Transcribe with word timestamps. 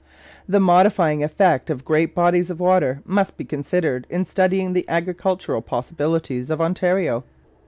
The 0.49 0.59
modifying 0.59 1.23
effect 1.23 1.69
of 1.69 1.85
great 1.85 2.15
bodies 2.15 2.49
of 2.49 2.59
water 2.59 3.03
must 3.05 3.37
be 3.37 3.45
considered 3.45 4.07
in 4.09 4.25
studying 4.25 4.73
the 4.73 4.89
agricultural 4.89 5.61
possibilities 5.61 6.49
of 6.49 6.59
Ontario. 6.59 7.23